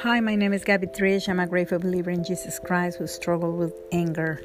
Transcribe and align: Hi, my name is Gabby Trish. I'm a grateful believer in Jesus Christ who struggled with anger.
Hi, 0.00 0.20
my 0.20 0.36
name 0.36 0.52
is 0.52 0.62
Gabby 0.62 0.88
Trish. 0.88 1.26
I'm 1.26 1.40
a 1.40 1.46
grateful 1.46 1.78
believer 1.78 2.10
in 2.10 2.22
Jesus 2.22 2.58
Christ 2.58 2.98
who 2.98 3.06
struggled 3.06 3.56
with 3.56 3.72
anger. 3.92 4.42